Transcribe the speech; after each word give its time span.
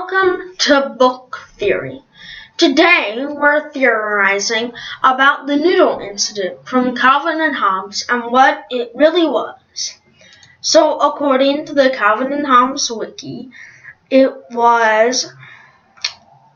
Welcome 0.00 0.56
to 0.60 0.94
Book 0.98 1.50
Theory. 1.58 2.00
Today 2.56 3.16
we're 3.18 3.70
theorizing 3.70 4.72
about 5.02 5.46
the 5.46 5.56
noodle 5.56 5.98
incident 5.98 6.66
from 6.66 6.96
Calvin 6.96 7.38
and 7.38 7.54
Hobbes 7.54 8.06
and 8.08 8.32
what 8.32 8.64
it 8.70 8.92
really 8.94 9.26
was. 9.26 10.00
So, 10.62 10.98
according 10.98 11.66
to 11.66 11.74
the 11.74 11.90
Calvin 11.90 12.32
and 12.32 12.46
Hobbes 12.46 12.90
wiki, 12.90 13.50
it 14.08 14.32
was 14.50 15.30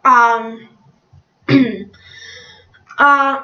um 0.06 0.66
uh 2.98 3.42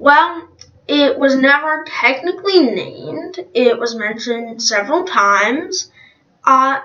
well, 0.00 0.48
it 0.88 1.16
was 1.16 1.36
never 1.36 1.84
technically 1.86 2.58
named. 2.58 3.38
It 3.54 3.78
was 3.78 3.94
mentioned 3.94 4.60
several 4.60 5.04
times. 5.04 5.92
Uh, 6.42 6.80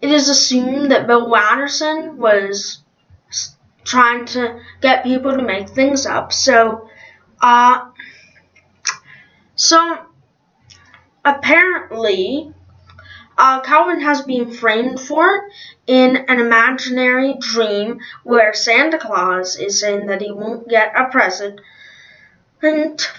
it 0.00 0.10
is 0.10 0.28
assumed 0.28 0.90
that 0.90 1.06
Bill 1.06 1.28
Watterson 1.28 2.18
was 2.18 2.82
trying 3.84 4.24
to 4.26 4.60
get 4.80 5.04
people 5.04 5.32
to 5.32 5.42
make 5.42 5.68
things 5.68 6.06
up. 6.06 6.32
So, 6.32 6.88
uh, 7.40 7.90
so 9.54 9.98
apparently, 11.24 12.52
uh, 13.36 13.60
Calvin 13.62 14.00
has 14.00 14.22
been 14.22 14.52
framed 14.52 15.00
for 15.00 15.26
it 15.26 15.52
in 15.86 16.16
an 16.16 16.40
imaginary 16.40 17.36
dream 17.38 18.00
where 18.22 18.54
Santa 18.54 18.98
Claus 18.98 19.56
is 19.56 19.80
saying 19.80 20.06
that 20.06 20.22
he 20.22 20.32
won't 20.32 20.68
get 20.68 20.92
a 20.98 21.10
present 21.10 21.60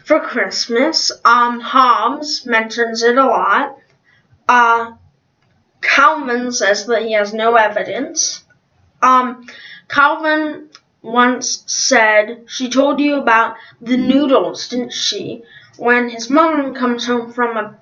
for 0.05 0.20
Christmas. 0.20 1.12
Um, 1.24 1.60
Hobbes 1.60 2.46
mentions 2.46 3.04
it 3.04 3.18
a 3.18 3.26
lot. 3.26 3.78
Uh, 4.48 4.94
Calvin 5.86 6.52
says 6.52 6.86
that 6.88 7.04
he 7.04 7.14
has 7.14 7.34
no 7.34 7.56
evidence. 7.56 8.44
Um, 9.02 9.48
Calvin 9.88 10.70
once 11.02 11.64
said, 11.68 12.46
She 12.48 12.70
told 12.70 13.00
you 13.00 13.16
about 13.16 13.55
the 13.80 13.96
noodles, 13.96 14.68
didn't 14.68 14.94
she? 14.94 15.44
When 15.77 16.10
his 16.10 16.30
mom 16.30 16.74
comes 16.74 17.05
home 17.05 17.32
from 17.32 17.58
a 17.58 17.77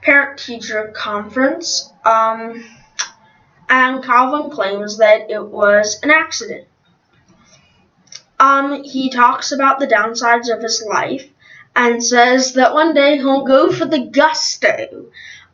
parent 0.00 0.38
teacher 0.38 0.92
conference. 0.94 1.92
Um, 2.04 2.64
and 3.68 4.02
Calvin 4.02 4.50
claims 4.50 4.98
that 4.98 5.30
it 5.30 5.44
was 5.44 6.00
an 6.02 6.10
accident. 6.10 6.66
Um, 8.40 8.82
he 8.82 9.08
talks 9.08 9.52
about 9.52 9.78
the 9.78 9.86
downsides 9.86 10.52
of 10.52 10.62
his 10.62 10.84
life 10.86 11.28
and 11.76 12.04
says 12.04 12.54
that 12.54 12.74
one 12.74 12.92
day 12.92 13.16
he'll 13.16 13.44
go 13.44 13.70
for 13.70 13.84
the 13.84 14.06
gusto 14.06 15.06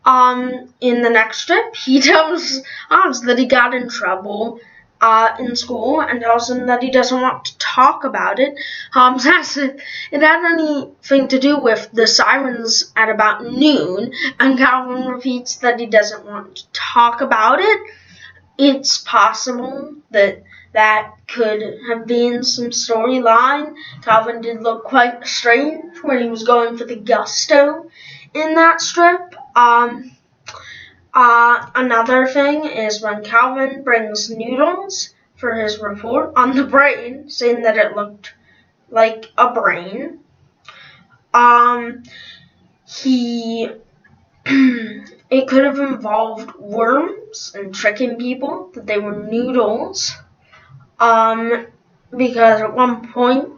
um, 0.08 0.72
in 0.80 1.02
the 1.02 1.10
next 1.10 1.42
strip, 1.42 1.76
he 1.76 2.00
tells 2.10 2.60
Oz 2.90 3.20
that 3.22 3.38
he 3.38 3.46
got 3.46 3.74
in 3.74 3.88
trouble 3.90 4.58
uh, 5.00 5.36
in 5.38 5.54
school 5.54 6.00
and 6.00 6.20
tells 6.20 6.50
him 6.50 6.66
that 6.66 6.82
he 6.82 6.90
doesn't 6.90 7.20
want 7.20 7.44
to 7.44 7.58
talk 7.58 8.04
about 8.04 8.40
it. 8.40 8.58
Hobbes 8.92 9.26
asks 9.26 9.58
if 9.58 9.80
it 10.10 10.22
had 10.22 10.52
anything 10.52 11.28
to 11.28 11.38
do 11.38 11.58
with 11.60 11.90
the 11.92 12.06
sirens 12.06 12.90
at 12.96 13.10
about 13.10 13.44
noon, 13.44 14.12
and 14.40 14.58
Calvin 14.58 15.06
repeats 15.06 15.56
that 15.56 15.78
he 15.78 15.86
doesn't 15.86 16.24
want 16.24 16.56
to 16.56 16.62
talk 16.72 17.20
about 17.20 17.60
it. 17.60 17.78
It's 18.56 18.98
possible 18.98 19.94
that 20.10 20.42
that 20.72 21.12
could 21.28 21.62
have 21.88 22.06
been 22.06 22.42
some 22.42 22.70
storyline. 22.70 23.74
Calvin 24.02 24.40
did 24.40 24.62
look 24.62 24.84
quite 24.84 25.26
strange 25.26 25.98
when 26.02 26.22
he 26.22 26.28
was 26.28 26.44
going 26.44 26.76
for 26.76 26.84
the 26.84 26.96
gusto 26.96 27.90
in 28.34 28.54
that 28.54 28.80
strip. 28.80 29.34
Um, 29.58 30.12
uh, 31.12 31.70
another 31.74 32.28
thing 32.28 32.64
is 32.64 33.02
when 33.02 33.24
Calvin 33.24 33.82
brings 33.82 34.30
noodles 34.30 35.12
for 35.34 35.52
his 35.56 35.80
report 35.80 36.32
on 36.36 36.54
the 36.54 36.62
brain, 36.62 37.28
saying 37.28 37.62
that 37.62 37.76
it 37.76 37.96
looked 37.96 38.34
like 38.88 39.26
a 39.36 39.52
brain. 39.52 40.20
Um, 41.34 42.04
he 42.86 43.68
it 44.46 45.48
could 45.48 45.64
have 45.64 45.80
involved 45.80 46.54
worms 46.54 47.50
and 47.52 47.74
tricking 47.74 48.16
people 48.16 48.70
that 48.74 48.86
they 48.86 48.98
were 48.98 49.24
noodles. 49.24 50.14
Um, 51.00 51.66
because 52.16 52.60
at 52.60 52.74
one 52.74 53.12
point, 53.12 53.48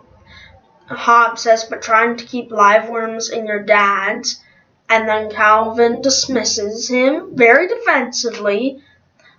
Hobbes 0.87 1.43
says, 1.43 1.65
but 1.65 1.83
trying 1.83 2.17
to 2.17 2.25
keep 2.25 2.51
live 2.51 2.89
worms 2.89 3.29
in 3.29 3.47
your 3.47 3.63
dads 3.63 4.43
and 4.91 5.09
then 5.09 5.31
Calvin 5.31 6.03
dismisses 6.03 6.89
him 6.89 7.37
very 7.37 7.69
defensively, 7.69 8.83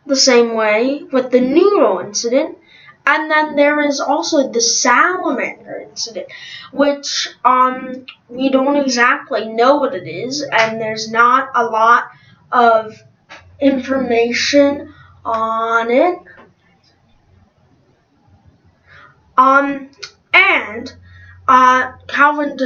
the 0.05 0.15
same 0.15 0.55
way 0.55 1.03
with 1.11 1.29
the 1.29 1.41
noodle 1.41 1.99
incident. 1.99 2.57
And 3.05 3.29
then 3.29 3.57
there 3.57 3.81
is 3.81 3.99
also 3.99 4.49
the 4.49 4.61
salamander 4.61 5.85
incident, 5.89 6.27
which 6.71 7.29
um, 7.43 8.05
we 8.29 8.49
don't 8.49 8.77
exactly 8.77 9.49
know 9.49 9.75
what 9.75 9.93
it 9.93 10.07
is, 10.07 10.41
and 10.41 10.79
there's 10.79 11.11
not 11.11 11.49
a 11.53 11.65
lot 11.65 12.05
of 12.51 13.03
information 13.59 14.93
on 15.25 15.91
it. 15.91 16.19
Um, 19.37 19.89
and 20.33 20.93
uh, 21.47 21.91
Calvin 22.07 22.57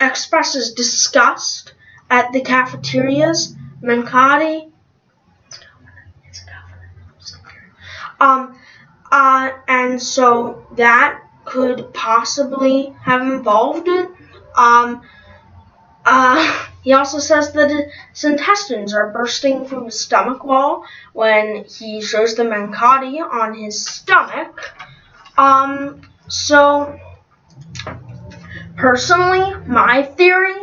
expresses 0.00 0.74
disgust 0.74 1.72
at 2.10 2.32
the 2.32 2.40
cafeterias, 2.40 3.54
manicotti. 3.82 4.70
Um, 8.20 8.58
uh, 9.10 9.50
and 9.68 10.02
so 10.02 10.66
that 10.76 11.22
could 11.44 11.92
possibly 11.94 12.94
have 13.02 13.22
involved 13.22 13.88
it. 13.88 14.10
Um, 14.56 15.02
uh, 16.04 16.66
he 16.82 16.92
also 16.92 17.18
says 17.18 17.52
that 17.52 17.70
his 18.12 18.24
intestines 18.24 18.94
are 18.94 19.10
bursting 19.10 19.66
from 19.66 19.86
his 19.86 20.00
stomach 20.00 20.44
wall 20.44 20.84
when 21.12 21.64
he 21.64 22.00
shows 22.00 22.34
the 22.34 22.42
manicotti 22.42 23.20
on 23.20 23.54
his 23.54 23.84
stomach. 23.84 24.72
Um, 25.36 26.02
so, 26.28 26.98
personally, 28.76 29.54
my 29.66 30.02
theory 30.02 30.57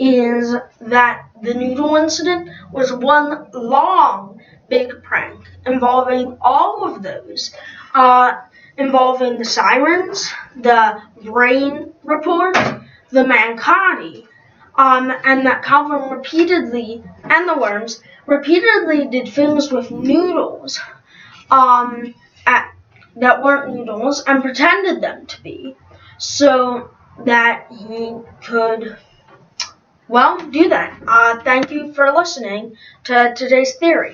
is 0.00 0.56
that 0.80 1.28
the 1.42 1.52
noodle 1.52 1.94
incident 1.96 2.48
was 2.72 2.90
one 2.90 3.46
long 3.52 4.40
big 4.68 5.02
prank 5.02 5.44
involving 5.66 6.38
all 6.40 6.84
of 6.84 7.02
those, 7.02 7.54
uh, 7.94 8.32
involving 8.78 9.36
the 9.36 9.44
sirens, 9.44 10.32
the 10.56 11.02
brain 11.22 11.92
report, 12.02 12.54
the 13.10 13.24
manicotti, 13.24 14.26
um, 14.76 15.12
and 15.24 15.44
that 15.44 15.62
Calvin 15.62 16.08
repeatedly, 16.08 17.04
and 17.24 17.46
the 17.46 17.58
worms, 17.58 18.02
repeatedly 18.24 19.06
did 19.08 19.28
things 19.28 19.70
with 19.70 19.90
noodles 19.90 20.80
um, 21.50 22.14
at, 22.46 22.72
that 23.16 23.42
weren't 23.42 23.74
noodles 23.74 24.24
and 24.26 24.42
pretended 24.42 25.02
them 25.02 25.26
to 25.26 25.42
be 25.42 25.76
so 26.16 26.90
that 27.26 27.66
he 27.70 28.16
could 28.42 28.96
well, 30.10 30.38
do 30.50 30.68
that. 30.68 31.00
Uh, 31.06 31.40
thank 31.42 31.70
you 31.70 31.92
for 31.94 32.12
listening 32.12 32.76
to 33.04 33.32
today's 33.36 33.74
theory. 33.76 34.08